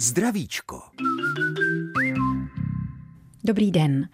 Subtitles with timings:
[0.00, 0.82] Zdravíčko.
[3.44, 4.08] Dobrý den.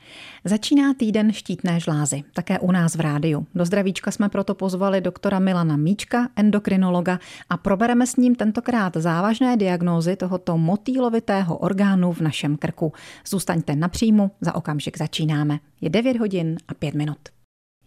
[0.44, 3.46] Začíná týden štítné žlázy, také u nás v rádiu.
[3.54, 7.18] Do zdravíčka jsme proto pozvali doktora Milana Míčka, endokrinologa,
[7.50, 12.92] a probereme s ním tentokrát závažné diagnózy tohoto motýlovitého orgánu v našem krku.
[13.26, 15.58] Zůstaňte napříjmu, za okamžik začínáme.
[15.80, 17.18] Je 9 hodin a 5 minut.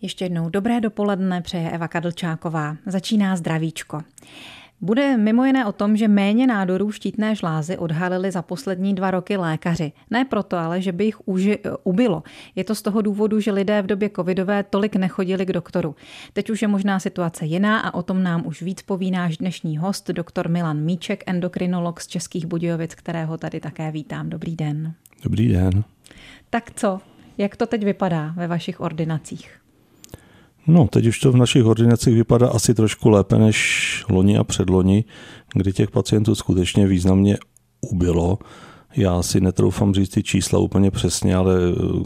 [0.02, 2.77] Ještě jednou dobré dopoledne přeje Eva Kadlčáková.
[2.86, 4.02] Začíná zdravíčko.
[4.82, 9.38] Bude mimo jiné o tom, že méně nádorů štítné žlázy odhalili za poslední dva roky
[9.38, 9.91] lékaři.
[10.09, 12.23] Ne proto ale, že by jich uži, ubylo.
[12.55, 15.95] Je to z toho důvodu, že lidé v době covidové tolik nechodili k doktoru.
[16.34, 19.77] Teď už je možná situace jiná a o tom nám už víc poví náš dnešní
[19.77, 24.30] host, doktor Milan Míček, endokrinolog z Českých Budějovic, kterého tady také vítám.
[24.30, 24.94] Dobrý den.
[25.23, 25.84] Dobrý den.
[26.50, 27.00] Tak co,
[27.38, 29.66] jak to teď vypadá ve vašich ordinacích?
[30.67, 35.03] No, teď už to v našich ordinacích vypadá asi trošku lépe než loni a předloni,
[35.53, 37.38] kdy těch pacientů skutečně významně
[37.81, 38.38] ubylo.
[38.95, 41.53] Já si netroufám říct ty čísla úplně přesně, ale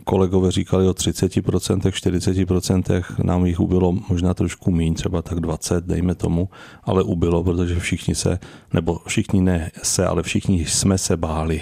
[0.04, 6.16] kolegové říkali o 30%, 40%, nám jich ubylo možná trošku méně, třeba tak 20, dejme
[6.16, 6.50] tomu,
[6.84, 8.40] ale ubylo, protože všichni se,
[8.74, 11.62] nebo všichni ne se, ale všichni jsme se báli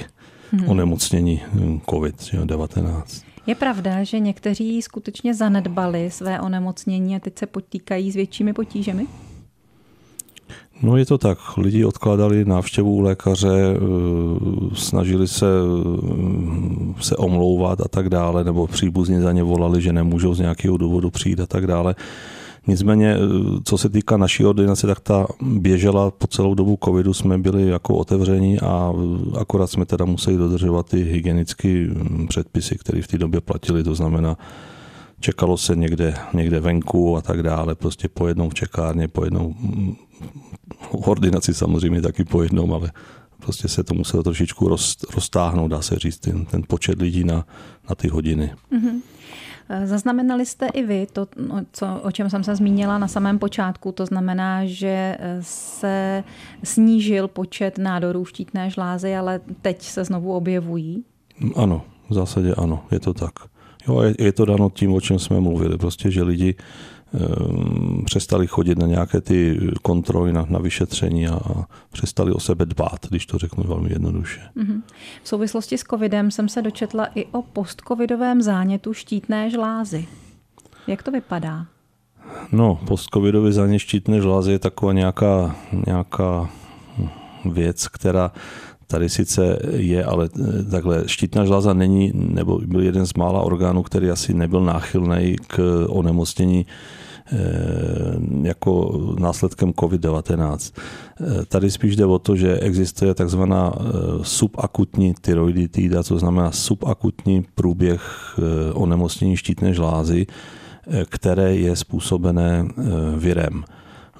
[0.51, 0.69] hmm.
[0.69, 1.41] onemocnění
[1.85, 3.28] COVID-19.
[3.49, 9.07] Je pravda, že někteří skutečně zanedbali své onemocnění a teď se potýkají s většími potížemi?
[10.81, 11.57] No je to tak.
[11.57, 13.79] Lidi odkládali návštěvu u lékaře, eh,
[14.75, 20.33] snažili se, eh, se omlouvat a tak dále, nebo příbuzní za ně volali, že nemůžou
[20.33, 21.95] z nějakého důvodu přijít a tak dále.
[22.67, 23.19] Nicméně, eh,
[23.63, 27.95] co se týká naší ordinace, tak ta běžela po celou dobu covidu, jsme byli jako
[27.95, 33.17] otevření a eh, akorát jsme teda museli dodržovat ty hygienické hm, předpisy, které v té
[33.17, 34.37] době platily, to znamená,
[35.19, 39.55] čekalo se někde, někde venku a tak dále, prostě po jednou v čekárně, po jednou
[41.01, 42.91] v ordinaci samozřejmě taky po jednou, ale
[43.39, 47.45] prostě se to muselo trošičku roz, roztáhnout, dá se říct, ten, ten počet lidí na,
[47.89, 48.53] na ty hodiny.
[48.71, 49.01] Mm-hmm.
[49.83, 53.91] Zaznamenali jste i vy to, no, co, o čem jsem se zmínila na samém počátku,
[53.91, 56.23] to znamená, že se
[56.63, 61.03] snížil počet nádorů štítné žlázy, ale teď se znovu objevují?
[61.55, 63.33] Ano, v zásadě ano, je to tak.
[63.87, 66.55] Jo, je, je to dano tím, o čem jsme mluvili, prostě, že lidi
[68.05, 72.99] přestali chodit na nějaké ty kontroly, na, na vyšetření a, a přestali o sebe dbát,
[73.09, 74.41] když to řeknu velmi jednoduše.
[74.57, 74.81] Mm-hmm.
[75.23, 80.07] V souvislosti s covidem jsem se dočetla i o postcovidovém zánětu štítné žlázy.
[80.87, 81.65] Jak to vypadá?
[82.51, 85.55] No, postcovidový zánět štítné žlázy je taková nějaká,
[85.85, 86.49] nějaká
[87.45, 88.31] věc, která
[88.87, 90.29] tady sice je, ale
[90.71, 95.85] takhle štítná žláza není, nebo byl jeden z mála orgánů, který asi nebyl náchylný k
[95.89, 96.65] onemocnění
[98.41, 100.73] jako následkem COVID-19.
[101.21, 103.83] Eh, tady spíš jde o to, že existuje takzvaná eh,
[104.21, 108.35] subakutní tyroiditída, co znamená subakutní průběh
[108.73, 110.27] onemocnění štítné žlázy,
[111.09, 112.67] které je způsobené
[113.17, 113.63] virem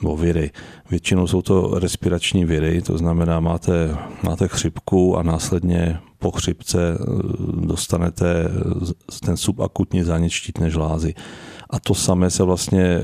[0.02, 0.52] nebo viry.
[0.90, 6.98] Většinou jsou to respirační viry, to znamená, máte, máte chřipku a následně po chřipce
[7.54, 8.46] dostanete
[9.26, 11.14] ten subakutní zánět štítné žlázy.
[11.70, 13.02] A to samé se vlastně e,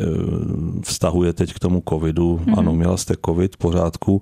[0.82, 2.38] vztahuje teď k tomu covidu.
[2.38, 2.60] Mm-hmm.
[2.60, 4.22] Ano, měla jste covid v pořádku,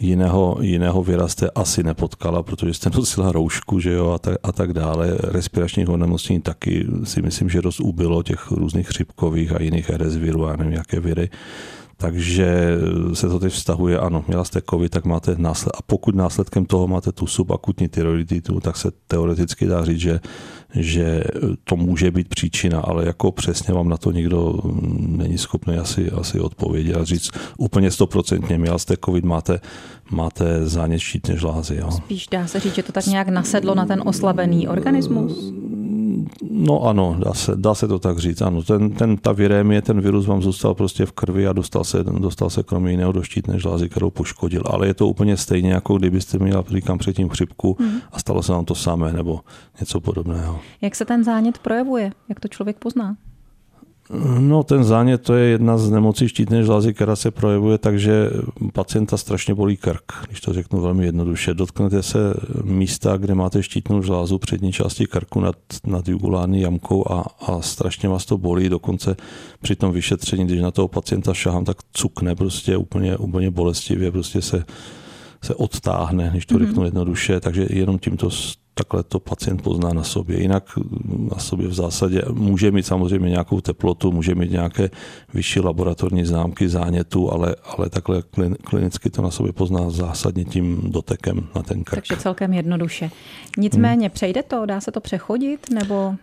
[0.00, 4.52] jiného, jiného věra jste asi nepotkala, protože jste nosila roušku že jo, a, tak, a
[4.52, 5.18] tak dále.
[5.22, 10.46] Respiračních onemocnění taky si myslím, že dost ubylo těch různých chřipkových a jiných RS virů
[10.46, 11.30] a nevím, jaké viry.
[11.98, 12.76] Takže
[13.12, 16.88] se to teď vztahuje, ano, měla jste COVID, tak máte násled, a pokud následkem toho
[16.88, 20.20] máte tu subakutní tyroiditu, tak se teoreticky dá říct, že,
[20.74, 21.24] že
[21.64, 24.54] to může být příčina, ale jako přesně vám na to nikdo
[24.98, 29.60] není schopný asi, asi odpovědět a říct úplně stoprocentně, měla jste COVID, máte,
[30.10, 31.76] máte zánět štítné žlázy.
[31.76, 31.90] Jo.
[31.90, 35.52] Spíš dá se říct, že to tak nějak nasedlo na ten oslabený organismus?
[36.42, 38.42] No ano, dá se, dá se to tak říct.
[38.42, 42.04] Ano, ten, ten, ta virémie, ten virus vám zůstal prostě v krvi a dostal se,
[42.04, 44.62] dostal se kromě jiného do štítné žlázy, kterou poškodil.
[44.66, 48.00] Ale je to úplně stejně, jako kdybyste měla, říkám předtím, chřipku hmm.
[48.12, 49.40] a stalo se vám to samé nebo
[49.80, 50.60] něco podobného.
[50.80, 52.12] Jak se ten zánět projevuje?
[52.28, 53.16] Jak to člověk pozná?
[54.38, 58.30] No ten zánět to je jedna z nemocí štítné žlázy, která se projevuje tak, že
[58.72, 61.54] pacienta strašně bolí krk, když to řeknu velmi jednoduše.
[61.54, 62.18] Dotknete se
[62.64, 65.56] místa, kde máte štítnou žlázu přední části krku nad,
[65.86, 68.68] nad jugulární jamkou a, a strašně vás to bolí.
[68.68, 69.16] Dokonce
[69.62, 74.42] při tom vyšetření, když na toho pacienta šahám, tak cukne prostě úplně, úplně bolestivě, prostě
[74.42, 74.64] se,
[75.42, 76.66] se odtáhne, když to mm-hmm.
[76.66, 77.40] řeknu jednoduše.
[77.40, 78.30] Takže jenom tímto
[78.78, 80.40] takhle to pacient pozná na sobě.
[80.40, 80.78] Jinak
[81.32, 84.90] na sobě v zásadě může mít samozřejmě nějakou teplotu, může mít nějaké
[85.34, 88.22] vyšší laboratorní známky zánětu, ale, ale takhle
[88.64, 91.94] klinicky to na sobě pozná zásadně tím dotekem na ten krk.
[91.94, 93.10] Takže celkem jednoduše.
[93.58, 94.14] Nicméně hmm.
[94.14, 94.66] přejde to?
[94.66, 95.70] Dá se to přechodit?
[95.70, 96.14] Nebo...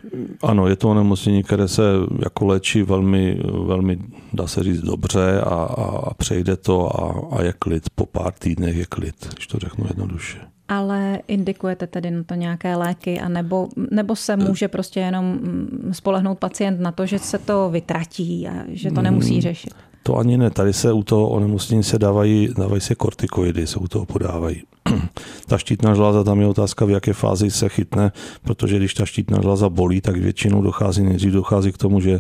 [0.44, 1.84] Ano, je to onemocnění, které se
[2.24, 4.00] jako léčí velmi, velmi
[4.34, 7.90] dá se říct, dobře a, a, a přejde to a, a je klid.
[7.96, 10.53] Po pár týdnech je klid, když to řeknu jednoduše.
[10.74, 15.90] Ale indikujete tedy na to nějaké léky, a nebo, nebo se může prostě jenom mm,
[15.94, 19.74] spolehnout pacient na to, že se to vytratí a že to nemusí mm, řešit?
[20.04, 20.50] To ani ne.
[20.50, 24.64] Tady se u toho onemocnění se dávají, dávají se kortikoidy, se u toho podávají.
[25.48, 28.12] ta štítná žláza, tam je otázka, v jaké fázi se chytne,
[28.42, 32.20] protože když ta štítná žláza bolí, tak většinou dochází, nejdřív dochází k tomu, že,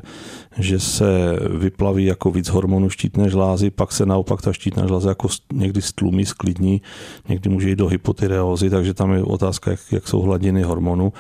[0.57, 5.27] že se vyplaví jako víc hormonů štítné žlázy, pak se naopak ta štítná žláza jako
[5.53, 6.81] někdy stlumí, sklidní,
[7.29, 11.13] někdy může jít do hypotyreózy, takže tam je otázka, jak, jak jsou hladiny hormonů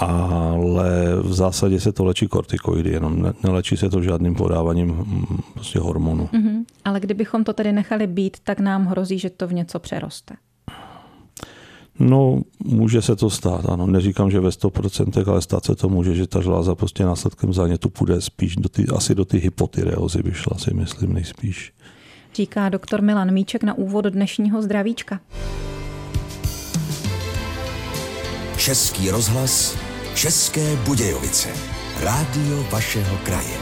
[0.00, 5.24] ale v zásadě se to léčí kortikoidy, jenom ne, nelečí se to žádným podáváním mm,
[5.54, 6.28] prostě hormonu.
[6.32, 6.64] Mm-hmm.
[6.84, 10.34] Ale kdybychom to tedy nechali být, tak nám hrozí, že to v něco přeroste.
[11.98, 13.86] No, může se to stát, ano.
[13.86, 17.90] Neříkám, že ve 100%, ale stát se to může, že ta žláza prostě následkem zánětu
[17.90, 21.72] půjde spíš do ty, asi do ty hypotyreózy vyšla, si myslím, nejspíš.
[22.34, 25.20] Říká doktor Milan Míček na úvod dnešního zdravíčka.
[28.56, 29.78] Český rozhlas
[30.14, 31.48] České Budějovice.
[32.00, 33.56] Rádio vašeho kraje.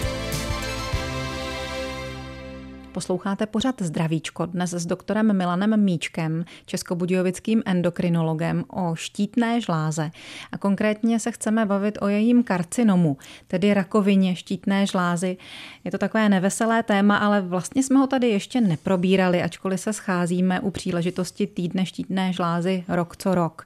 [2.92, 10.10] Posloucháte pořad Zdravíčko dnes s doktorem Milanem Míčkem, českobudějovickým endokrinologem o štítné žláze.
[10.52, 13.16] A konkrétně se chceme bavit o jejím karcinomu,
[13.46, 15.36] tedy rakovině štítné žlázy.
[15.84, 20.60] Je to takové neveselé téma, ale vlastně jsme ho tady ještě neprobírali, ačkoliv se scházíme
[20.60, 23.64] u příležitosti týdne štítné žlázy rok co rok.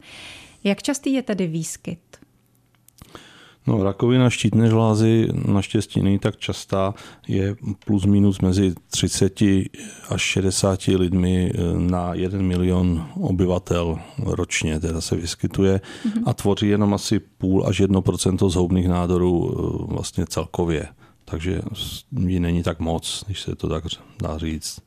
[0.65, 2.22] Jak častý je tedy výskyt?
[3.67, 6.95] No, rakovina štítné žlázy naštěstí není tak častá,
[7.29, 9.41] je plus minus mezi 30
[10.09, 16.23] až 60 lidmi eh, na 1 milion obyvatel ročně, teda se vyskytuje mm-hmm.
[16.27, 20.89] a tvoří jenom asi půl až 1% zhoubných nádorů eh, vlastně celkově.
[21.25, 21.63] Takže
[22.27, 23.85] ji není tak moc, když se to tak
[24.23, 24.79] dá říct.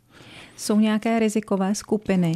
[0.58, 2.36] Jsou nějaké rizikové skupiny?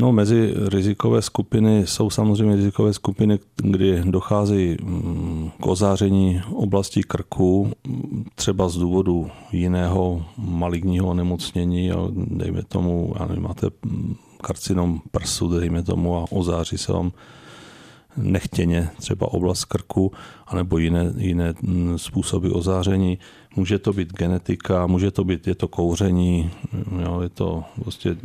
[0.00, 7.72] No, mezi rizikové skupiny jsou samozřejmě rizikové skupiny, kdy dochází mm, k ozáření oblasti krku,
[8.34, 15.82] třeba z důvodu jiného maligního onemocnění, dejme tomu, já nevím, máte mm, karcinom prsu, dejme
[15.82, 17.12] tomu, a ozáří se vám
[18.16, 20.12] nechtěně třeba oblast krku,
[20.46, 23.18] anebo jiné, jiné mm, způsoby ozáření.
[23.56, 26.50] Může to být genetika, může to být, je to kouření,
[27.02, 28.16] jo, je to prostě,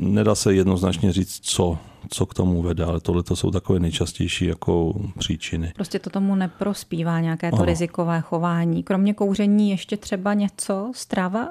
[0.00, 1.78] nedá se jednoznačně říct, co,
[2.08, 5.72] co k tomu vede, ale tohle to jsou takové nejčastější jako příčiny.
[5.74, 7.64] Prostě to tomu neprospívá nějaké to ano.
[7.64, 8.82] rizikové chování.
[8.82, 11.48] Kromě kouření ještě třeba něco, strava?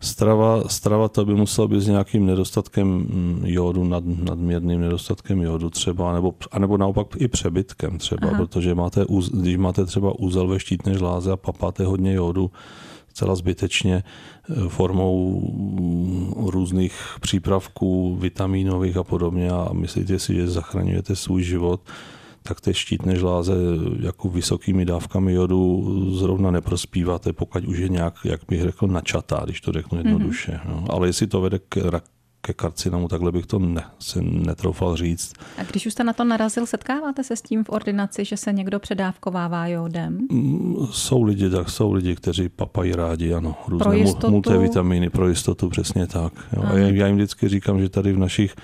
[0.00, 5.70] Strava, strava to by musela být s nějakým nedostatkem mm, jodu, nad, nadměrným nedostatkem jodu
[5.70, 8.38] třeba, nebo, anebo naopak i přebytkem třeba, Aha.
[8.38, 12.50] protože máte, když máte třeba úzel ve štítné žláze a papáte hodně jodu,
[13.12, 21.16] celá zbytečně e, formou mm, různých přípravků, vitamínových a podobně a myslíte si, že zachraňujete
[21.16, 21.80] svůj život,
[22.48, 23.52] tak té štítné žláze
[24.00, 25.84] jako vysokými dávkami jodu
[26.18, 30.52] zrovna neprospíváte, pokud už je nějak, jak bych řekl, načatá, když to řeknu jednoduše.
[30.52, 30.70] Mm-hmm.
[30.70, 30.84] No.
[30.90, 32.00] Ale jestli to vede k
[32.40, 35.32] ke karcinomu, takhle bych to ne, si netroufal říct.
[35.58, 38.52] A když už jste na to narazil, setkáváte se s tím v ordinaci, že se
[38.52, 40.18] někdo předávkovává jodem?
[40.32, 44.30] Mm, jsou lidi, tak jsou lidi, kteří papají rádi, ano, různé pro jistotu...
[44.30, 46.32] multivitamíny pro jistotu, přesně tak.
[46.56, 46.62] Jo.
[46.64, 48.54] A já jim vždycky říkám, že tady v našich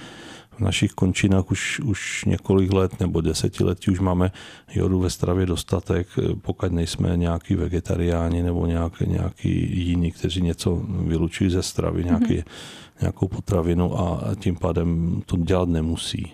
[0.56, 4.32] v našich končinách už, už několik let nebo desetiletí už máme
[4.74, 6.06] jodu ve stravě dostatek,
[6.42, 12.44] pokud nejsme nějaký vegetariáni nebo nějaký, nějaký jiní, kteří něco vylučují ze stravy, nějaký, mm-hmm.
[13.00, 16.32] nějakou potravinu a tím pádem to dělat nemusí.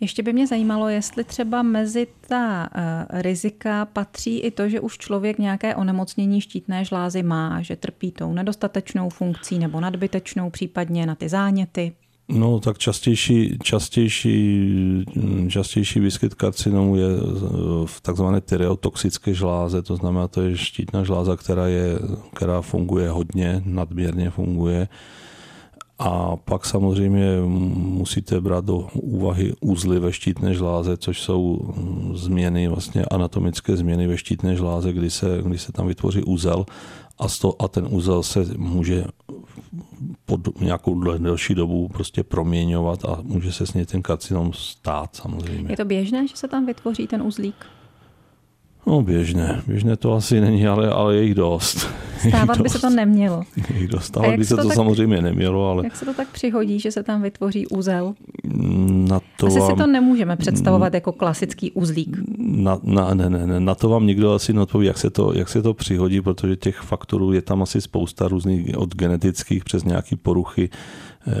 [0.00, 4.98] Ještě by mě zajímalo, jestli třeba mezi ta uh, rizika patří i to, že už
[4.98, 11.14] člověk nějaké onemocnění štítné žlázy má, že trpí tou nedostatečnou funkcí nebo nadbytečnou, případně na
[11.14, 11.92] ty záněty.
[12.28, 15.04] No, tak častější, častější,
[15.48, 17.08] častější výskyt karcinomu je
[17.86, 21.98] v takzvané tyreotoxické žláze, to znamená, to je štítná žláza, která, je,
[22.34, 24.88] která funguje hodně, nadměrně funguje.
[25.98, 27.40] A pak samozřejmě
[27.76, 31.74] musíte brát do úvahy úzly ve štítné žláze, což jsou
[32.14, 36.66] změny, vlastně anatomické změny ve štítné žláze, kdy se, kdy se tam vytvoří úzel
[37.18, 39.04] a, sto, a ten úzel se může
[40.24, 45.72] pod nějakou delší dobu prostě proměňovat a může se s něj ten karcinom stát samozřejmě.
[45.72, 47.66] Je to běžné, že se tam vytvoří ten uzlík?
[48.86, 51.88] No běžné, běžné to asi není, ale, ale je jich dost.
[52.28, 53.42] Stávat by se to nemělo.
[53.74, 54.04] Je dost.
[54.04, 55.84] Stávat by se to, to tak, samozřejmě nemělo, ale...
[55.84, 58.14] Jak se to tak přihodí, že se tam vytvoří úzel?
[58.88, 59.70] Na to asi vám...
[59.70, 62.16] si to nemůžeme představovat jako klasický uzlík.
[62.38, 65.48] Na, na, ne, ne, ne, na to vám nikdo asi neodpoví, jak se, to, jak
[65.48, 70.16] se to přihodí, protože těch faktorů je tam asi spousta různých, od genetických přes nějaké
[70.16, 70.70] poruchy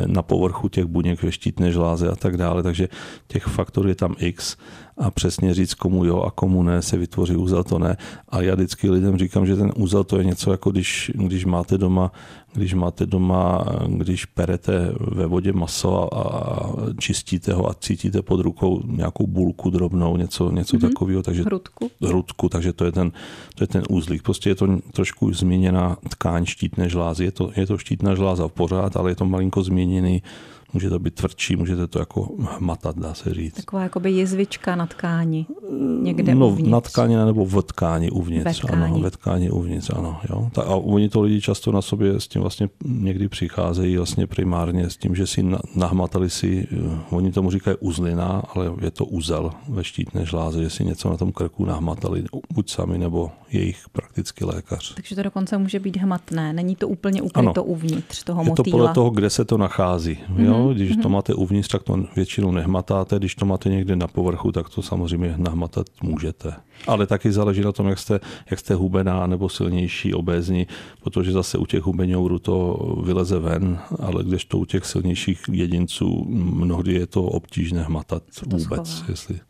[0.06, 2.88] na povrchu těch buněk ve štítné žláze a tak dále, takže
[3.26, 4.56] těch faktorů je tam x
[4.98, 7.96] a přesně říct, komu jo a komu ne, se vytvoří úzel, to ne.
[8.28, 11.78] A já vždycky lidem říkám, že ten úzel to je něco jako když, když máte
[11.78, 12.12] doma
[12.54, 18.40] když máte doma, když perete ve vodě maso a, a čistíte ho a cítíte pod
[18.40, 20.88] rukou nějakou bulku drobnou, něco, něco mm-hmm.
[20.88, 21.22] takového.
[21.22, 21.90] Takže, hrudku.
[22.02, 23.12] Hrudku, takže to je, ten,
[23.54, 24.22] to je ten úzlík.
[24.22, 27.24] Prostě je to trošku změněná tkáň štítné žlázy.
[27.24, 30.22] Je to, je to štítná žláza pořád, ale je to malinko změněný
[30.74, 33.54] Může to být tvrdší, můžete to jako hmatat, dá se říct.
[33.54, 35.46] Taková jakoby jizvička na tkáni
[36.02, 36.70] někde no, uvnitř.
[36.70, 38.44] na tkáni nebo v tkáni uvnitř.
[38.44, 38.84] Ve tkáni.
[38.84, 40.20] Ano, ve tkáni uvnitř, ano.
[40.30, 40.50] Jo.
[40.56, 44.96] A oni to lidi často na sobě s tím vlastně někdy přicházejí vlastně primárně s
[44.96, 49.84] tím, že si nahmatali si, eh, oni tomu říkají uzlina, ale je to uzel ve
[49.84, 54.94] štítné žláze, že si něco na tom krku nahmatali, buď sami nebo jejich praktický lékař.
[54.94, 58.64] Takže to dokonce může být hmatné, není to úplně úplně to uvnitř toho je motýla.
[58.64, 60.18] to podle toho, kde se to nachází.
[60.30, 60.44] Mm-hmm.
[60.44, 60.63] Jo?
[60.72, 61.02] Když mm-hmm.
[61.02, 64.82] to máte uvnitř, tak to většinou nehmatáte, když to máte někde na povrchu, tak to
[64.82, 66.54] samozřejmě nahmatat můžete.
[66.86, 70.66] Ale taky záleží na tom, jak jste, jak jste hubená nebo silnější, obézní,
[71.02, 76.24] protože zase u těch hubeňourů to vyleze ven, ale když to u těch silnějších jedinců
[76.28, 78.88] mnohdy je to obtížné hmatat vůbec.
[78.88, 79.10] Schová.
[79.10, 79.40] Jestli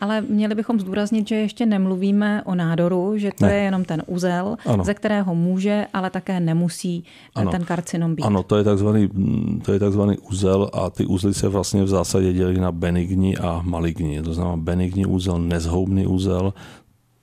[0.00, 3.54] ale měli bychom zdůraznit, že ještě nemluvíme o nádoru, že to ne.
[3.54, 4.84] je jenom ten uzel, ano.
[4.84, 7.04] ze kterého může, ale také nemusí
[7.36, 7.50] eh, ano.
[7.50, 8.22] ten karcinom být.
[8.22, 9.08] Ano, to je, takzvaný,
[9.64, 13.60] to je takzvaný uzel a ty uzly se vlastně v zásadě dělí na benigní a
[13.64, 14.22] maligní.
[14.22, 16.54] To znamená benigní úzel, nezhoubný úzel,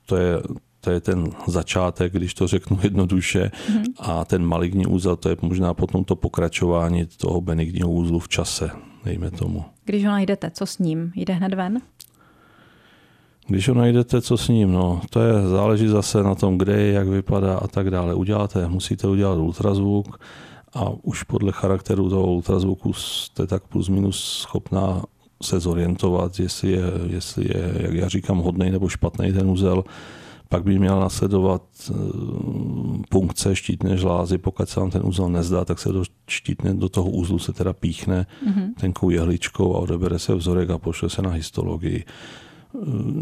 [0.06, 0.42] to je
[0.80, 3.84] to je ten začátek, když to řeknu jednoduše, mm-hmm.
[3.98, 8.70] a ten maligní úzel, to je možná potom to pokračování toho benigního úzlu v čase,
[9.04, 9.64] dejme tomu.
[9.84, 11.12] Když ho najdete, co s ním?
[11.14, 11.80] Jde hned ven?
[13.46, 16.92] Když ho najdete, co s ním, no, to je, záleží zase na tom, kde je,
[16.92, 18.14] jak vypadá a tak dále.
[18.14, 20.20] Uděláte, musíte udělat ultrazvuk
[20.74, 25.02] a už podle charakteru toho ultrazvuku jste tak plus minus schopná
[25.42, 29.84] se zorientovat, jestli je, jestli je, jak já říkám, hodný nebo špatný ten úzel.
[30.48, 31.94] Pak by měl nasledovat eh,
[33.08, 37.10] punkce štítné žlázy, pokud se vám ten úzel nezdá, tak se do štítne, do toho
[37.10, 38.74] úzlu se teda píchne mm-hmm.
[38.80, 42.04] tenkou jehličkou a odebere se vzorek a pošle se na histologii.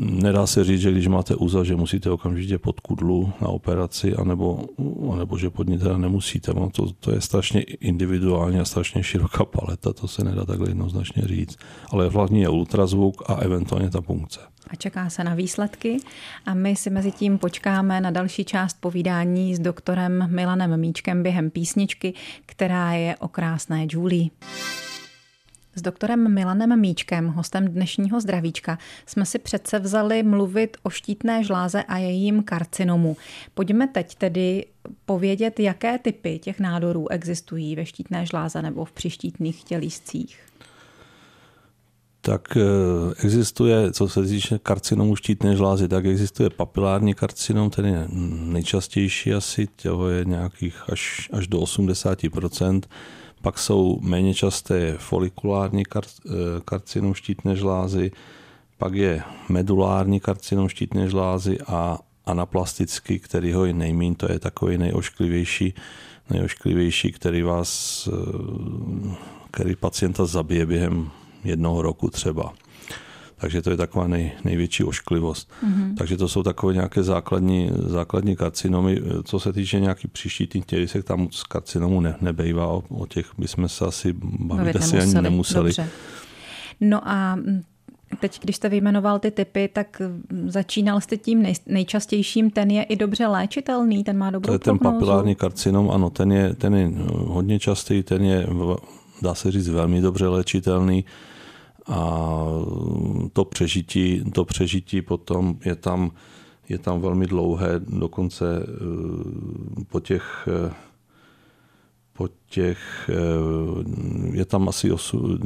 [0.01, 4.65] Nedá se říct, že když máte úza, že musíte okamžitě pod kudlu na operaci, anebo,
[5.13, 6.55] anebo že pod ní teda nemusíte.
[6.55, 11.23] No to, to je strašně individuální a strašně široká paleta, to se nedá takhle jednoznačně
[11.27, 11.57] říct.
[11.91, 14.41] Ale hlavně je ultrazvuk a eventuálně ta punkce.
[14.71, 15.97] A čeká se na výsledky
[16.47, 21.51] a my si mezi tím počkáme na další část povídání s doktorem Milanem Míčkem během
[21.51, 22.15] písničky,
[22.47, 24.29] která je o krásné Julie.
[25.79, 31.83] S doktorem Milanem Míčkem, hostem dnešního zdravíčka, jsme si přece vzali mluvit o štítné žláze
[31.83, 33.17] a jejím karcinomu.
[33.55, 34.67] Pojďme teď tedy
[35.05, 40.39] povědět, jaké typy těch nádorů existují ve štítné žláze nebo v přištítných tělíscích.
[42.21, 42.61] Tak eh,
[43.25, 48.09] existuje, co se týče karcinomu štítné žlázy, tak existuje papilární karcinom, ten je
[48.53, 52.19] nejčastější asi, těho je nějakých až, až do 80
[53.43, 58.11] pak jsou méně časté folikulární kar- eh, karcinom štítné žlázy,
[58.79, 64.79] pak je medulární karcinom štítné žlázy a anaplastický, který ho je nejmín, to je takový
[64.79, 65.75] nejošklivější,
[66.31, 69.17] nejošklivější, který vás, eh,
[69.51, 71.11] který pacienta zabije během
[71.45, 72.53] jednoho roku třeba.
[73.41, 75.51] Takže to je taková nej, největší ošklivost.
[75.65, 75.95] Mm-hmm.
[75.99, 79.03] Takže to jsou takové nějaké základní, základní karcinomy.
[79.25, 82.67] Co se týče nějaký příští tělisek, tam moc karcinomu ne, nebejvá.
[82.67, 85.69] O, o těch bychom se asi bavit asi ani nemuseli.
[85.69, 85.89] Dobře.
[86.81, 87.39] No a
[88.21, 90.03] Teď, když jste vyjmenoval ty typy, tak
[90.47, 94.59] začínal jste tím nej, nejčastějším, ten je i dobře léčitelný, ten má dobrou To je
[94.59, 94.85] prognózu.
[94.85, 98.47] ten papilární karcinom, ano, ten je, ten je hodně častý, ten je,
[99.23, 101.05] dá se říct, velmi dobře léčitelný
[101.89, 102.45] a
[103.33, 106.11] to přežití, to přežití potom je tam,
[106.69, 110.75] je tam velmi dlouhé, dokonce eh, po těch, eh,
[112.13, 115.39] po těch, eh, je tam asi osu,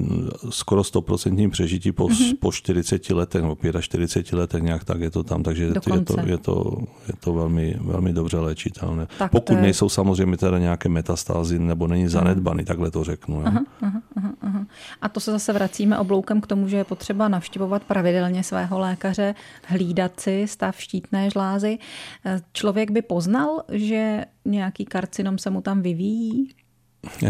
[0.50, 2.36] skoro 100% přežití po, mm-hmm.
[2.40, 6.00] po 40 letech, nebo 45 letech, nějak tak je to tam, takže je to, je
[6.00, 6.76] to, je to,
[7.08, 9.06] je to velmi, velmi dobře léčitelné.
[9.18, 9.60] Tak Pokud je...
[9.60, 12.66] nejsou samozřejmě teda nějaké metastázy, nebo není zanedbaný, mm.
[12.66, 13.46] takhle to řeknu.
[13.46, 14.66] Aha, aha, aha, aha.
[15.02, 19.34] A to se zase vracíme obloukem k tomu, že je potřeba navštěvovat pravidelně svého lékaře,
[19.66, 21.78] hlídat si stav štítné žlázy.
[22.24, 26.61] Eh, člověk by poznal, že nějaký karcinom se mu tam vyvíjí?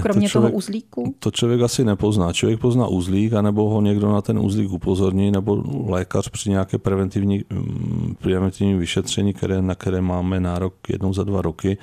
[0.03, 1.15] Kromě to člověk, toho uzlíku?
[1.19, 2.33] To člověk asi nepozná.
[2.33, 7.45] Člověk pozná uzlík, anebo ho někdo na ten uzlík upozorní, nebo lékař při nějaké preventivní,
[7.51, 11.79] mm, preventivní vyšetření, které, na které máme nárok jednou za dva roky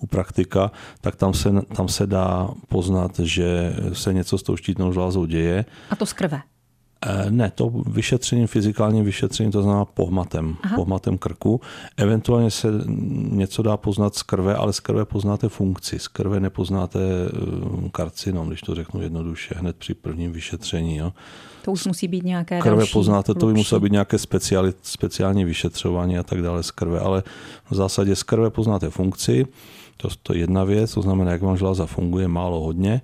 [0.00, 4.92] u praktika, tak tam se, tam se dá poznat, že se něco s tou štítnou
[4.92, 5.64] žlázou děje.
[5.90, 6.40] A to z krve?
[7.06, 10.76] Eh, ne, to vyšetřením, fyzikálním vyšetřením, to znamená pohmatem, Aha.
[10.76, 11.60] pohmatem krku.
[11.96, 12.68] Eventuálně se
[13.30, 18.48] něco dá poznat z krve, ale z krve poznáte funkci, z krve nepoznáte eh, karcinom,
[18.48, 20.96] když to řeknu jednoduše, hned při prvním vyšetření.
[20.96, 21.12] Jo.
[21.64, 25.44] To už musí být nějaké Krve další, poznáte, to by muselo být nějaké speciáli, speciální
[25.44, 27.22] vyšetřování a tak dále z krve, ale
[27.70, 29.46] v zásadě z krve poznáte funkci,
[29.96, 33.00] to, to je jedna věc, to znamená, jak vám žláza funguje, málo hodně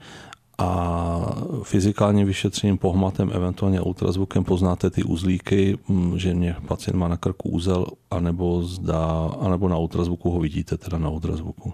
[0.61, 7.17] a fyzikálním vyšetřením, pohmatem, eventuálně ultrazvukem poznáte ty uzlíky, mm, že mě pacient má na
[7.17, 11.73] krku úzel, anebo, zdá, anebo na ultrazvuku ho vidíte, teda na ultrazvuku.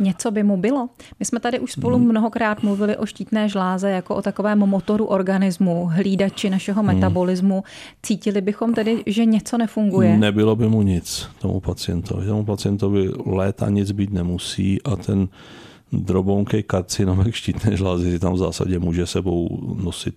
[0.00, 0.88] Něco by mu bylo.
[1.20, 2.08] My jsme tady už spolu hmm.
[2.08, 6.94] mnohokrát mluvili o štítné žláze jako o takovém motoru organismu, hlídači našeho hmm.
[6.94, 7.64] metabolismu.
[8.02, 10.18] Cítili bychom tedy, že něco nefunguje?
[10.18, 12.26] Nebylo by mu nic tomu pacientovi.
[12.26, 15.28] Tomu pacientovi léta nic být nemusí a ten
[15.92, 19.48] drobounký karcinomek štítné žlázy tam v zásadě může sebou
[19.82, 20.16] nosit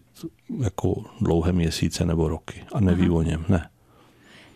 [0.64, 3.14] jako dlouhé měsíce nebo roky a neví Aha.
[3.16, 3.70] o něm, ne.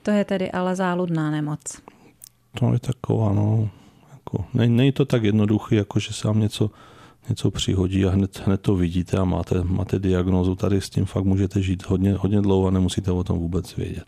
[0.04, 1.60] To je tedy ale záludná nemoc.
[2.60, 3.70] To je taková, no,
[4.14, 6.70] jako, není to tak jednoduché, jako že se vám něco
[7.30, 10.56] něco přihodí a hned, hned to vidíte a máte, máte diagnózu.
[10.56, 14.04] Tady s tím fakt můžete žít hodně, hodně dlouho a nemusíte o tom vůbec vědět.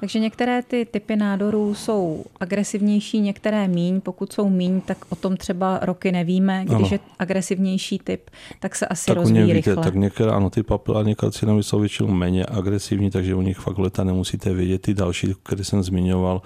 [0.00, 4.00] Takže některé ty typy nádorů jsou agresivnější, některé míň.
[4.00, 6.64] Pokud jsou míň, tak o tom třeba roky nevíme.
[6.64, 6.88] Když ano.
[6.92, 9.84] je agresivnější typ, tak se asi tak rozvíjí víte, rychle.
[9.84, 14.04] Tak některé, ano, ty papilární karcinomy jsou většinou méně agresivní, takže o nich fakt leta
[14.04, 14.82] nemusíte vědět.
[14.82, 16.42] Ty další, které jsem zmiňoval,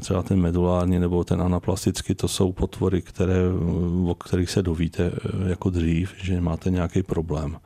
[0.00, 3.40] třeba ten medulární nebo ten anaplastický, to jsou potvory, které,
[4.06, 7.56] o kterých se dovíte eh, jako dřív, že máte nějaký problém.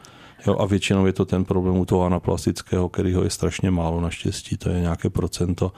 [0.47, 4.57] Jo, a většinou je to ten problém u toho anaplastického, kterýho je strašně málo naštěstí,
[4.57, 5.73] to je nějaké procento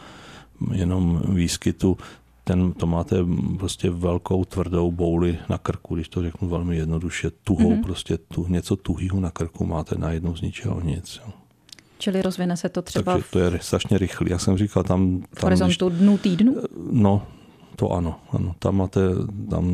[0.73, 1.99] jenom výskytu.
[2.45, 3.17] Ten, to máte
[3.59, 7.83] prostě velkou tvrdou bouli na krku, když to řeknu velmi jednoduše, tuhou, mm-hmm.
[7.83, 11.21] prostě tu, něco tuhýho na krku máte najednou z ničeho nic.
[11.27, 11.33] Jo.
[12.01, 13.13] Čili rozvine se to třeba...
[13.13, 14.31] Takže to je strašně rychlý.
[14.31, 15.21] Jak jsem říkal, tam...
[15.21, 16.57] tam v horizontu když, dnů, týdnu?
[16.91, 17.27] No,
[17.77, 18.55] to ano, ano.
[18.59, 19.01] Tam, máte,
[19.51, 19.67] tam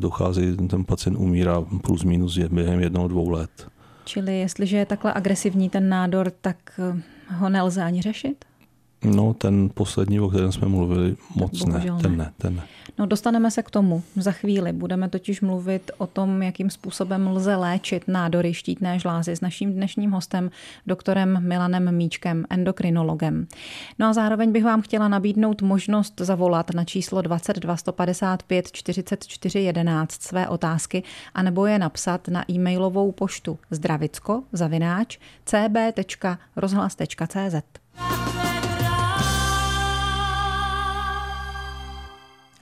[0.00, 3.68] dochází, ten pacient umírá plus minus během jednoho, dvou let.
[4.04, 7.02] Čili jestliže je takhle agresivní ten nádor, tak eh,
[7.34, 8.44] ho nelze ani řešit?
[9.04, 11.84] No, ten poslední, o kterém jsme mluvili, moc ne.
[12.02, 12.62] Ten ne, ten ne.
[12.98, 14.72] No, dostaneme se k tomu za chvíli.
[14.72, 20.10] Budeme totiž mluvit o tom, jakým způsobem lze léčit nádory štítné žlázy s naším dnešním
[20.10, 20.50] hostem,
[20.86, 23.46] doktorem Milanem Míčkem, endokrinologem.
[23.98, 30.22] No a zároveň bych vám chtěla nabídnout možnost zavolat na číslo 22 155 44 11
[30.22, 31.02] své otázky
[31.34, 36.24] anebo je napsat na e-mailovou poštu zdravicko zavináč cb.rozhlas.cz.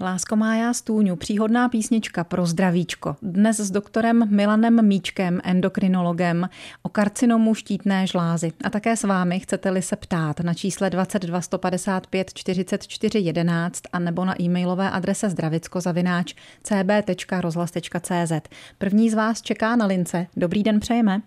[0.02, 3.16] Lásko má já stůňu, příhodná písnička pro zdravíčko.
[3.22, 6.48] Dnes s doktorem Milanem Míčkem, endokrinologem,
[6.82, 8.52] o karcinomu štítné žlázy.
[8.64, 14.24] A také s vámi chcete-li se ptát na čísle 22 155 44 11 a nebo
[14.24, 18.32] na e-mailové adrese zdravicko-zavináč cb.rozhlas.cz.
[18.78, 20.26] První z vás čeká na lince.
[20.36, 21.20] Dobrý den přejeme.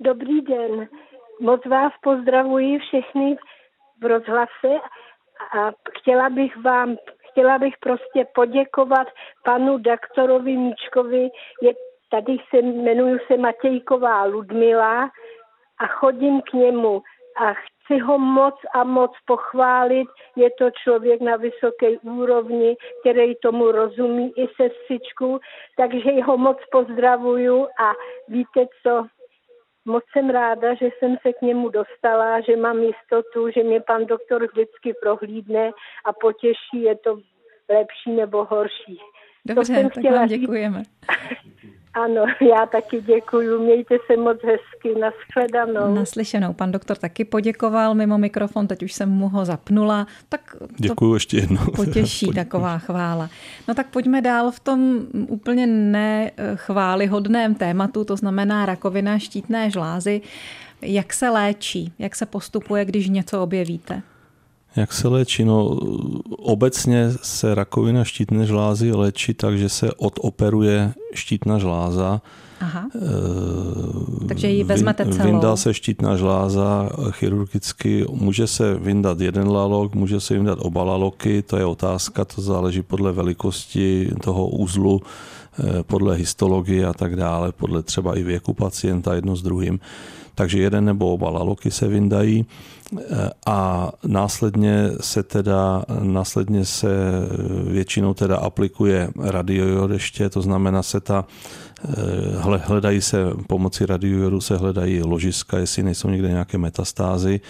[0.00, 0.88] Dobrý den.
[1.40, 3.36] Moc vás pozdravuji všechny
[4.02, 4.68] v rozhlase
[5.58, 6.96] a chtěla bych vám
[7.30, 9.08] chtěla bych prostě poděkovat
[9.44, 11.28] panu doktorovi Míčkovi.
[11.62, 11.72] Je,
[12.10, 15.10] tady se jmenuji se Matějková Ludmila
[15.78, 17.02] a chodím k němu
[17.36, 20.08] a chci ho moc a moc pochválit.
[20.36, 25.40] Je to člověk na vysoké úrovni, který tomu rozumí i sestřičku,
[25.76, 27.92] takže ho moc pozdravuju a
[28.28, 29.06] víte co,
[29.84, 34.06] Moc jsem ráda, že jsem se k němu dostala, že mám jistotu, že mě pan
[34.06, 35.70] doktor vždycky prohlídne
[36.04, 37.20] a potěší, je to
[37.68, 38.98] lepší nebo horší.
[39.44, 40.82] Dobře, tak vám děkujeme.
[41.94, 43.62] Ano, já taky děkuju.
[43.62, 45.00] Mějte se moc hezky.
[45.00, 45.94] Naschledanou.
[45.94, 46.52] Naslyšenou.
[46.52, 50.06] Pan doktor taky poděkoval mimo mikrofon, teď už jsem mu ho zapnula.
[50.28, 51.64] Tak to Děkuju ještě jednou.
[51.76, 53.30] Potěší taková chvála.
[53.68, 60.20] No tak pojďme dál v tom úplně nechválihodném tématu, to znamená rakovina štítné žlázy.
[60.82, 61.92] Jak se léčí?
[61.98, 64.02] Jak se postupuje, když něco objevíte?
[64.76, 65.44] Jak se léčí?
[65.44, 65.66] No,
[66.38, 72.22] obecně se rakovina štítné žlázy léčí tak, že se odoperuje štítná žláza.
[72.60, 72.88] Aha.
[74.24, 75.24] E, Takže ji vezmete celou.
[75.24, 78.04] Vyndá se štítná žláza chirurgicky.
[78.12, 82.82] Může se vyndat jeden lalok, může se vyndat oba laloky, to je otázka, to záleží
[82.82, 85.00] podle velikosti toho úzlu,
[85.82, 89.80] podle histologie a tak dále, podle třeba i věku pacienta jedno s druhým.
[90.34, 92.46] Takže jeden nebo oba laloky se vyndají
[93.46, 96.88] a následně se teda, následně se
[97.66, 101.24] většinou teda aplikuje radiojod ještě, to znamená se ta,
[101.84, 107.40] eh, hledají se pomocí radiojodu se hledají ložiska, jestli nejsou někde nějaké metastázy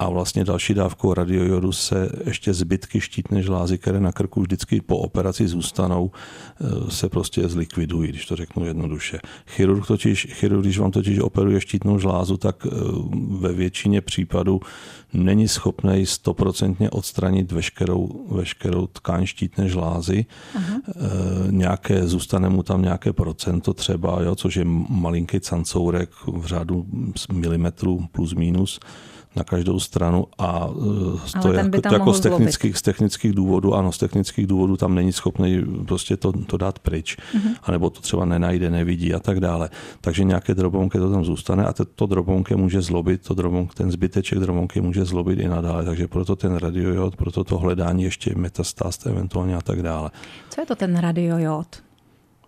[0.00, 4.98] a vlastně další dávkou radiojodu se ještě zbytky štítné žlázy, které na krku vždycky po
[4.98, 9.18] operaci zůstanou, eh, se prostě zlikvidují, když to řeknu jednoduše.
[9.46, 12.70] Chirurg, totiž, chirurg když vám totiž operuje štítnou žlázu, tak eh,
[13.30, 14.60] ve většině případů
[15.12, 20.26] není schopný stoprocentně odstranit veškerou, veškerou tkáň štítné žlázy.
[20.54, 20.80] Aha.
[20.88, 26.86] E, nějaké, zůstane mu tam nějaké procento třeba, jo, což je malinký cancourek v řádu
[27.32, 28.80] milimetrů plus minus
[29.36, 30.68] na každou stranu a
[31.36, 34.76] e, to je jako, to jako z, technických, z technických důvodů, ano, z technických důvodů
[34.76, 37.54] tam není schopný prostě to, to dát pryč, uh-huh.
[37.62, 39.70] anebo to třeba nenajde, nevidí a tak dále.
[40.00, 43.90] Takže nějaké drobonky to tam zůstane a to, to drobonky může zlobit, to drobonky, ten
[43.90, 49.06] zbyteček drobonky může zlobit i nadále, takže proto ten radiojod, proto to hledání ještě metastáz
[49.06, 50.10] eventuálně a tak dále.
[50.50, 51.66] Co je to ten radiojod?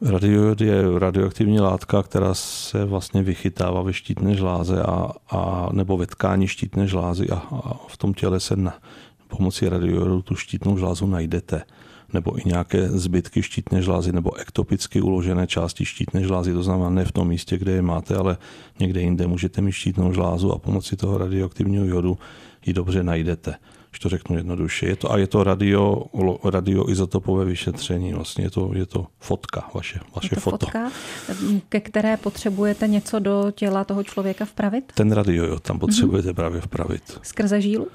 [0.05, 6.07] Radiojod je radioaktivní látka, která se vlastně vychytává ve štítné žláze a, a nebo ve
[6.07, 8.75] tkání štítné žlázy a, a v tom těle se na
[9.29, 11.62] pomocí radiojodu tu štítnou žlázu najdete.
[12.12, 17.05] Nebo i nějaké zbytky štítné žlázy nebo ektopicky uložené části štítné žlázy, to znamená ne
[17.05, 18.38] v tom místě, kde je máte, ale
[18.81, 22.19] někde jinde můžete mít štítnou žlázu a pomocí toho radioaktivního jodu
[22.67, 23.55] ji dobře najdete
[23.93, 24.87] když to řeknu jednoduše.
[24.87, 26.05] Je to, a je to radio,
[26.45, 30.67] radioizotopové vyšetření, vlastně je to, je to fotka, vaše, vaše je to foto.
[30.67, 30.91] Fotka,
[31.69, 34.93] ke které potřebujete něco do těla toho člověka vpravit?
[34.95, 36.35] Ten radio, jo, tam potřebujete mm-hmm.
[36.35, 37.19] právě vpravit.
[37.23, 37.89] Skrze žílu?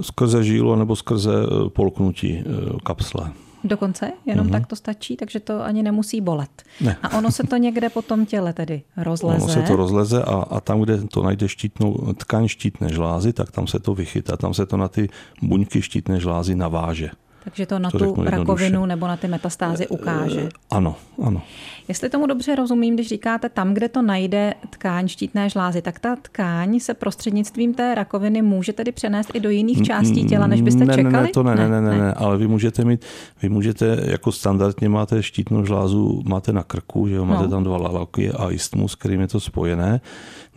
[0.00, 2.44] Skrze žílu nebo skrze eh, polknutí eh,
[2.84, 3.32] kapsle.
[3.64, 4.12] Dokonce?
[4.26, 4.52] Jenom mm-hmm.
[4.52, 6.62] tak to stačí, takže to ani nemusí bolet.
[6.80, 6.96] Ne.
[7.02, 9.44] A ono se to někde po tom těle tedy rozleze?
[9.44, 13.50] Ono se to rozleze a, a tam, kde to najde štítnou, tkaň štítné žlázy, tak
[13.50, 14.36] tam se to vychytá.
[14.36, 15.08] Tam se to na ty
[15.42, 17.10] buňky štítné žlázy naváže.
[17.48, 20.48] Takže to na to tu rakovinu nebo na ty metastázy eh, ukáže.
[20.70, 21.42] Ano, ano.
[21.88, 26.16] Jestli tomu dobře rozumím, když říkáte tam, kde to najde tkáň štítné žlázy, tak ta
[26.16, 30.84] tkáň se prostřednictvím té rakoviny může tedy přenést i do jiných částí těla, než byste
[30.84, 31.12] ne, čekali?
[31.12, 33.04] Ne, ne, to ne, ne, ne, ne, ne, ale vy můžete mít,
[33.42, 37.50] vy můžete jako standardně máte štítnou žlázu, máte na krku, že jo, máte no.
[37.50, 40.00] tam dva lalaky a istmus, kterým je to spojené.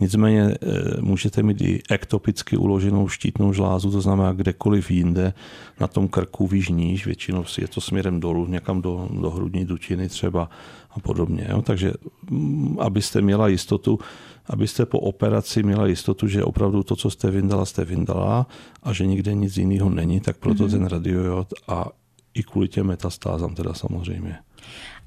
[0.02, 0.58] Nicméně eh,
[1.02, 5.34] můžete mít i ektopicky uloženou štítnou žlázu, to znamená kdekoliv jinde
[5.80, 10.10] na tom krku výš níž, většinou je to směrem dolů, někam do, do hrudní dutiny
[10.10, 10.50] třeba
[10.92, 11.48] a podobně.
[11.50, 11.62] Jo.
[11.62, 11.94] Takže
[12.30, 14.00] mm, abyste měla jistotu,
[14.46, 18.48] abyste po operaci měla jistotu, že opravdu to, co jste vyndala, jste vyndala
[18.84, 20.72] a že nikde nic jiného není, tak proto mm-hmm.
[20.72, 21.86] ten radiojod a
[22.34, 24.38] i kvůli těm metastázám teda samozřejmě.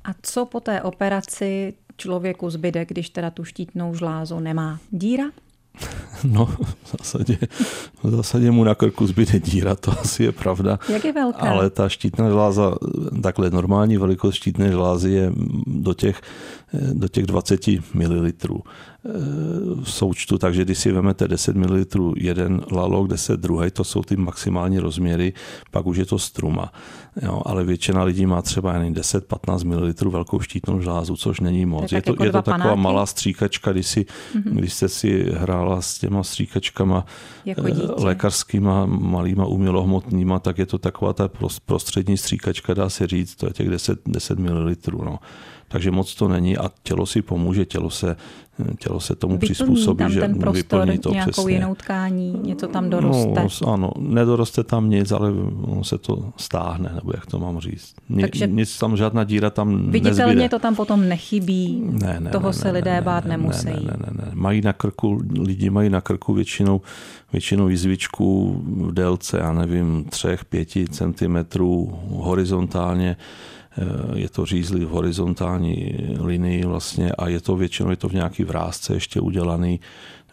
[0.05, 4.79] A co po té operaci člověku zbyde, když teda tu štítnou žlázu nemá?
[4.91, 5.25] Díra?
[6.25, 7.39] No, v zásadě,
[8.03, 10.79] v zásadě mu na krku zbyde díra, to asi je pravda.
[10.89, 11.39] Jak je velká?
[11.39, 12.75] Ale ta štítná žláza,
[13.23, 15.33] takhle normální velikost štítné žlázy je
[15.67, 16.21] do těch,
[16.93, 17.61] do těch 20
[17.95, 18.33] ml
[19.83, 21.85] v součtu, takže když si vezmete 10 ml
[22.17, 25.33] jeden lalok, 10 druhý, to jsou ty maximální rozměry,
[25.71, 26.73] pak už je to struma.
[27.23, 31.93] Jo, ale většina lidí má třeba jen 10-15 ml velkou štítnou žlázu, což není moc.
[31.93, 32.81] Je, je to, jako je to taková panáky?
[32.81, 34.59] malá stříkačka, když, si, mm-hmm.
[34.59, 37.07] když jste si hrála s těma stříkačkama
[37.45, 41.31] jako eh, lékařskýma, malýma umělohmotnýma, tak je to taková ta
[41.67, 44.73] prostřední stříkačka, dá se říct, to je těch 10, 10 ml.
[45.05, 45.19] No
[45.75, 48.17] takže moc to není a tělo si pomůže, tělo se,
[48.79, 51.53] tělo se tomu vyplní přizpůsobí, tam že ten prostor, vyplní to nějakou přesně.
[51.53, 53.47] jinou tkání, něco tam doroste.
[53.63, 55.33] No, ano, nedoroste tam nic, ale
[55.63, 57.95] on se to stáhne, nebo jak to mám říct.
[58.09, 60.49] Ni, Takže nic tam, žádná díra tam Viditelně nezbyde.
[60.49, 63.67] to tam potom nechybí, ne, ne, toho ne, se ne, lidé ne, bát ne, nemusí.
[63.67, 64.31] Ne, ne, ne, ne.
[64.35, 66.81] Mají na krku, lidi mají na krku většinou,
[67.33, 73.17] většinou jizvičku v délce, já nevím, třech, pěti centimetrů horizontálně
[74.15, 78.45] je to řízlý v horizontální linii vlastně a je to většinou je to v nějaký
[78.45, 79.81] vrázce ještě udělaný,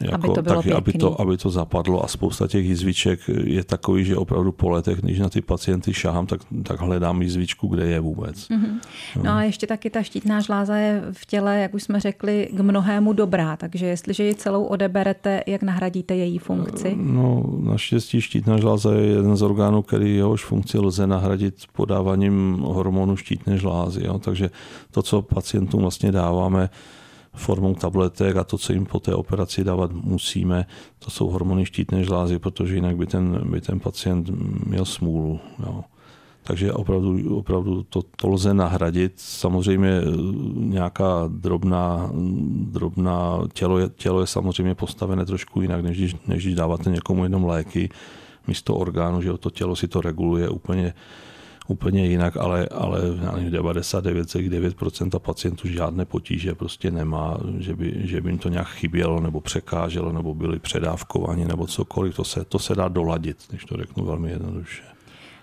[0.02, 3.64] jako, aby to bylo tak, aby to, aby to zapadlo a spousta těch jizviček je
[3.64, 7.86] takový, že opravdu po letech, když na ty pacienty šahám, tak, tak hledám jizvičku, kde
[7.86, 8.50] je vůbec.
[8.50, 8.80] Mm-hmm.
[9.24, 12.60] No a ještě taky ta štítná žláza je v těle, jak už jsme řekli, k
[12.60, 16.96] mnohému dobrá, takže jestliže ji celou odeberete, jak nahradíte její funkci?
[16.98, 23.16] No, naštěstí štítná žláza je jeden z orgánů, který jehož funkci lze nahradit podáváním hormonu
[23.16, 24.06] štítné žlázy.
[24.06, 24.20] Jo?
[24.20, 24.50] Takže
[24.92, 26.70] to, co pacientům vlastně dáváme,
[27.34, 30.66] formou tabletek a to, co jim po té operaci dávat musíme,
[31.00, 34.30] to jsou hormony štítné žlázy, protože jinak by ten, by ten pacient
[34.66, 35.40] měl smůlu.
[35.60, 35.84] Jo.
[36.44, 39.14] Takže opravdu, opravdu to, to lze nahradit.
[39.16, 40.06] Samozřejmě eh,
[40.56, 42.12] nějaká drobná,
[42.72, 47.24] drobná tělo, je, tělo je samozřejmě postavené trošku jinak, než když, než když dáváte někomu
[47.24, 47.90] jenom léky
[48.48, 50.94] místo orgánu, že to tělo si to reguluje úplně
[51.72, 58.38] úplně jinak, ale, ale 99,9% pacientů žádné potíže prostě nemá, že by, že by jim
[58.38, 62.16] to nějak chybělo nebo překáželo, nebo byli předávkováni nebo cokoliv.
[62.16, 64.84] To se, to se dá doladit, když to řeknu velmi jednoduše.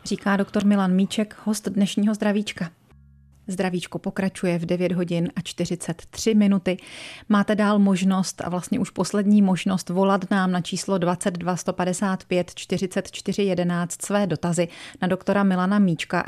[0.05, 2.71] Říká doktor Milan Míček, host dnešního zdravíčka.
[3.49, 6.77] Zdravíčko pokračuje v 9 hodin a 43 minuty.
[7.29, 13.43] Máte dál možnost a vlastně už poslední možnost volat nám na číslo 22 155 44
[13.43, 14.69] 11 své dotazy
[15.03, 16.25] na doktora Milana Míčka,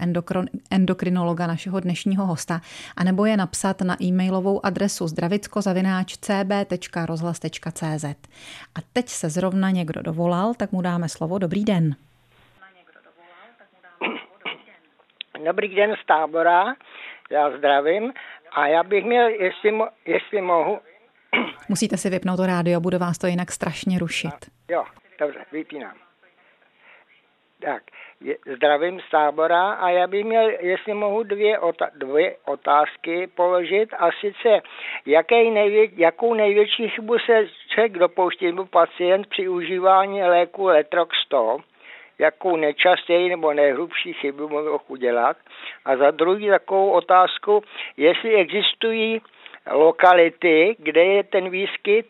[0.71, 2.61] endokrinologa našeho dnešního hosta,
[2.97, 8.05] anebo je napsat na e-mailovou adresu zdravicko.cb.rozhlas.cz.
[8.75, 11.39] A teď se zrovna někdo dovolal, tak mu dáme slovo.
[11.39, 11.97] Dobrý den.
[15.45, 16.75] Dobrý den z tábora
[17.31, 18.12] já zdravím
[18.53, 20.81] a já bych měl, jestli, mo, jestli mohu...
[21.69, 24.35] Musíte si vypnout to rádio, bude vás to jinak strašně rušit.
[24.71, 24.85] Jo,
[25.19, 25.95] dobře, vypínám.
[27.62, 27.83] Tak,
[28.21, 33.95] je, zdravím z tábora a já bych měl, jestli mohu, dvě, ota- dvě otázky položit
[33.99, 34.61] a sice,
[35.07, 41.59] jaké nejvě, jakou největší chybu se člověk dopouští nebo pacient při užívání léku Letrox 100
[42.21, 45.37] jakou nejčastěji nebo nejhrubší chybu mohl udělat.
[45.85, 47.63] A za druhý takovou otázku,
[47.97, 49.21] jestli existují
[49.71, 52.07] lokality, kde je ten výskyt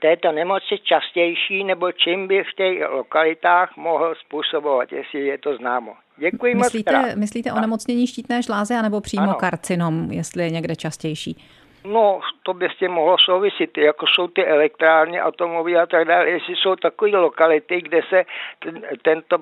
[0.00, 5.94] této nemoci častější, nebo čím by v těch lokalitách mohl způsobovat, jestli je to známo.
[6.16, 7.16] Děkuji myslíte, moc krát.
[7.16, 9.34] Myslíte o nemocnění štítné žlázy, anebo přímo ano.
[9.34, 11.36] karcinom, jestli je někde častější?
[11.84, 16.30] No, to by s tím mohlo souvisit, jako jsou ty elektrárny atomové a tak dále,
[16.30, 18.24] jestli jsou takové lokality, kde se
[18.58, 19.38] ten, tento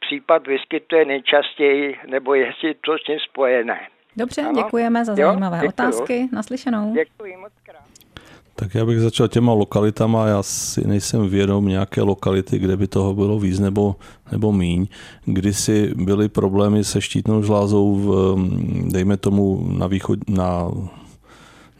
[0.00, 3.88] případ vyskytuje nejčastěji, nebo jestli to s tím spojené.
[4.16, 4.52] Dobře, ano?
[4.62, 6.28] děkujeme za zajímavé jo, otázky.
[6.32, 6.94] Naslyšenou.
[6.94, 7.84] Děkuji moc krát.
[8.58, 10.26] Tak já bych začal těma lokalitama.
[10.26, 13.96] Já si nejsem vědom nějaké lokality, kde by toho bylo víc nebo,
[14.32, 14.86] nebo míň.
[15.24, 18.36] Kdysi byly problémy se štítnou žlázou, v,
[18.92, 20.68] dejme tomu na, východ, na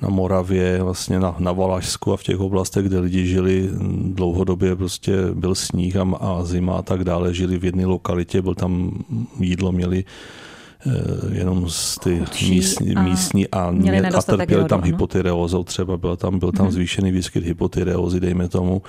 [0.03, 3.71] na Moravě, vlastně na, na Valašsku a v těch oblastech, kde lidi žili
[4.05, 8.55] dlouhodobě, prostě byl sníh a, a zima a tak dále, žili v jedné lokalitě, byl
[8.55, 8.91] tam
[9.41, 10.05] jídlo, měli
[10.87, 10.93] eh,
[11.33, 14.87] jenom z ty místní, a místní a, mě, a trpěli tam no?
[14.87, 16.73] hypotyreózou třeba, byl tam, byl tam hmm.
[16.73, 18.83] zvýšený výskyt hypotyreózy, dejme tomu,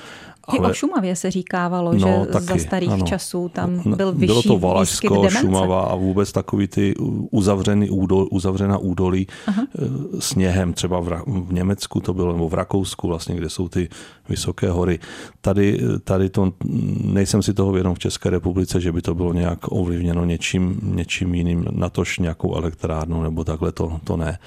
[0.48, 0.58] ale...
[0.58, 3.06] I o Šumavě se říkávalo, no, že taky, za starých ano.
[3.06, 6.96] časů tam byl vyšší Bylo to Valašsko, Šumava a vůbec takový ty
[7.32, 9.68] uzavřený údol, uzavřená údolí Aha.
[9.76, 9.88] Eh,
[10.20, 13.90] sněhem, třeba v, v Německu to bylo, nebo v Rakousku vlastně, kde jsou ty
[14.30, 15.00] vysoké hory.
[15.42, 16.54] Tady, tady to,
[17.04, 21.36] nejsem si toho vědom v České republice, že by to bylo nějak ovlivněno něčím, něčím
[21.36, 24.40] jiným, natož nějakou elektrárnu nebo takhle, to, to ne.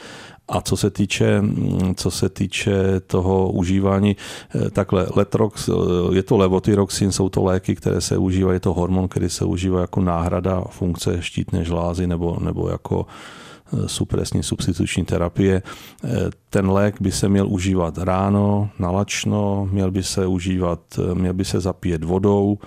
[0.51, 1.43] A co se týče,
[1.95, 4.17] co se týče toho užívání,
[4.55, 5.73] eh, takhle Letrox, eh,
[6.15, 9.81] je to levotyroxin, jsou to léky, které se užívají, je to hormon, který se užívá
[9.81, 13.07] jako náhrada funkce štítné žlázy nebo, nebo jako
[13.73, 15.63] eh, supresní substituční terapie.
[16.51, 20.81] Ten lék by se měl užívat ráno, nalačno, měl by se užívat,
[21.15, 22.59] měl by se zapíjet vodou,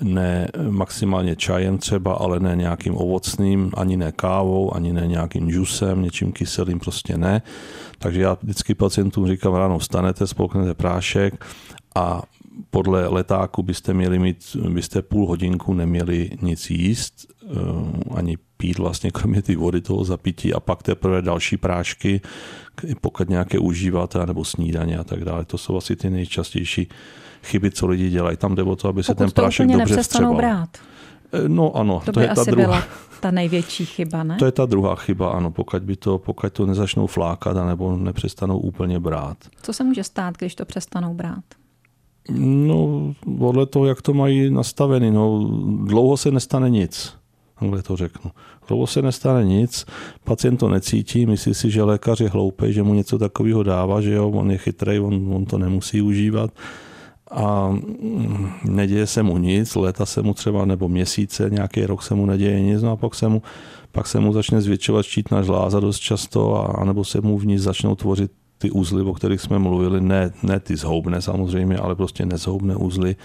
[0.00, 6.02] ne maximálně čajem třeba, ale ne nějakým ovocným, ani ne kávou, ani ne nějakým džusem,
[6.02, 7.42] něčím kyselým, prostě ne.
[7.98, 11.44] Takže já vždycky pacientům říkám, ráno vstanete, spolknete prášek
[11.94, 12.22] a
[12.70, 17.48] podle letáku byste měli mít, byste půl hodinku neměli nic jíst, eh,
[18.14, 22.20] ani pít vlastně kromě ty vody toho zapití a pak teprve další prášky,
[23.00, 25.44] pokud nějaké užíváte, nebo snídaně a tak dále.
[25.44, 26.88] To jsou asi ty nejčastější
[27.42, 28.36] chyby, co lidi dělají.
[28.36, 30.34] Tam jde o to, aby se ten prášek dobře vstřebal.
[30.34, 30.68] brát.
[31.32, 32.66] E, no ano, to, to je ta druhá.
[32.66, 32.82] Byla
[33.20, 34.36] ta největší chyba, ne?
[34.36, 38.58] To je ta druhá chyba, ano, pokud, by to, pokud to nezačnou flákat nebo nepřestanou
[38.58, 39.36] úplně brát.
[39.62, 41.44] Co se může stát, když to přestanou brát?
[42.38, 45.50] No, podle toho, jak to mají nastavený, no,
[45.84, 47.14] dlouho se nestane nic.
[47.60, 48.30] Takhle to řeknu.
[48.68, 49.86] Dlouho se nestane nic,
[50.24, 54.12] pacient to necítí, myslí si, že lékař je hloupý, že mu něco takového dává, že
[54.12, 56.50] jo, on je chytrý, on, on to nemusí užívat
[57.32, 62.14] a mm, neděje se mu nic, léta se mu třeba nebo měsíce, nějaký rok se
[62.14, 63.42] mu neděje nic, no a pak se mu,
[63.92, 67.58] pak se mu začne zvětšovat štítná žláza dost často, a, anebo se mu v ní
[67.58, 72.26] začnou tvořit ty uzly, o kterých jsme mluvili, ne, ne ty zhoubné samozřejmě, ale prostě
[72.26, 73.16] nezhoubné uzly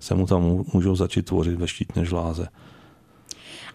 [0.00, 2.48] se mu tam můžou začít tvořit ve štítné žláze.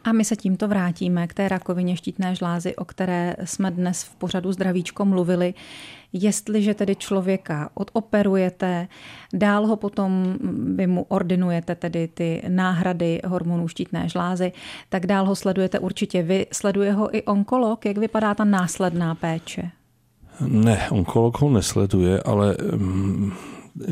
[0.03, 4.15] A my se tímto vrátíme k té rakovině štítné žlázy, o které jsme dnes v
[4.15, 5.53] pořadu Zdravíčko mluvili.
[6.13, 8.87] Jestliže tedy člověka odoperujete,
[9.33, 10.35] dál ho potom
[10.75, 14.51] vy mu ordinujete tedy ty náhrady hormonů štítné žlázy,
[14.89, 16.45] tak dál ho sledujete určitě vy.
[16.53, 17.85] Sleduje ho i onkolog?
[17.85, 19.71] Jak vypadá ta následná péče?
[20.47, 23.31] Ne, onkolog ho nesleduje, ale mm,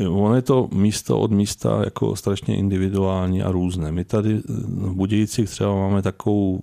[0.08, 3.92] ono je to místo od místa jako strašně individuální a různé.
[3.92, 6.60] My tady v Budějicích třeba máme takovou,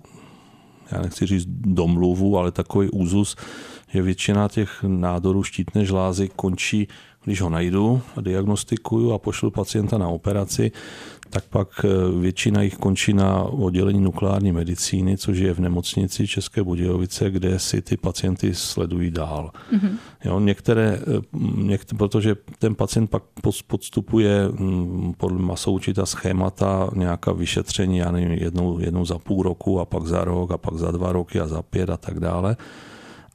[0.92, 3.36] já nechci říct domluvu, ale takový úzus,
[3.88, 6.88] že většina těch nádorů štítné žlázy končí,
[7.24, 10.72] když ho najdu diagnostikuju a pošlu pacienta na operaci,
[11.30, 16.62] tak pak eh, většina jich končí na oddělení nukleární medicíny, což je v nemocnici České
[16.62, 19.50] Budějovice, kde si ty pacienty sledují dál.
[19.72, 19.90] Mm-hmm.
[20.24, 21.20] Jo, některé, eh,
[21.56, 23.22] některé, protože ten pacient pak
[23.66, 29.80] podstupuje mm, podle masou určitá schémata, nějaká vyšetření, já nevím, jednou, jednou za půl roku
[29.80, 32.56] a pak za rok a pak za dva roky a za pět a tak dále.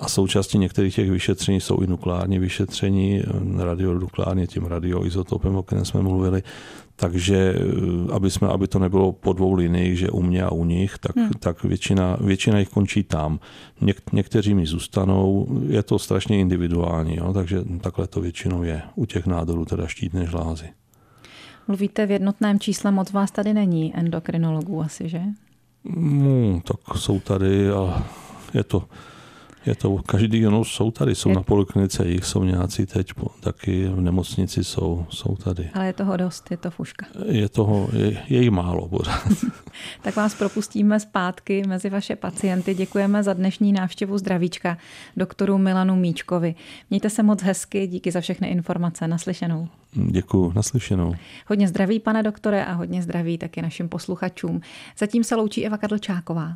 [0.04, 3.24] A součástí některých těch vyšetření jsou i nukleární vyšetření,
[3.58, 6.44] radionukleárně tím radioizotopem, o kterém jsme mluvili.
[6.96, 10.66] Takže eh, aby, jsme, aby to nebylo po dvou liniích, že u mě a u
[10.66, 11.30] nich, tak, hmm.
[11.40, 13.40] tak většina, většina jich končí tam.
[13.82, 17.34] Něk, někteří mi zůstanou, je to strašně individuální, jo?
[17.34, 20.66] takže takhle to většinou je u těch nádorů, teda štítné žlázy.
[21.68, 25.22] Mluvíte v jednotném čísle, moc vás tady není endokrinologů asi, že?
[25.86, 28.08] Hmm, tak jsou tady a
[28.54, 28.84] je to
[29.66, 31.36] je to každý, no, jsou tady, jsou je...
[31.36, 35.70] na poliklinice, jich jsou nějací teď, taky v nemocnici jsou, jsou tady.
[35.74, 37.06] Ale je toho dost, je to fuška.
[37.26, 39.28] Je toho, je, je jí málo pořád.
[40.02, 42.74] tak vás propustíme zpátky mezi vaše pacienty.
[42.74, 44.78] Děkujeme za dnešní návštěvu zdravíčka
[45.18, 46.56] doktoru Milanu Míčkovi.
[46.90, 49.08] Mějte se moc hezky, díky za všechny informace.
[49.08, 49.68] Naslyšenou.
[49.94, 51.16] Děkuji, naslyšenou.
[51.48, 54.62] Hodně zdraví, pane doktore, a hodně zdraví taky našim posluchačům.
[54.98, 56.56] Zatím se loučí Eva Kadlčáková.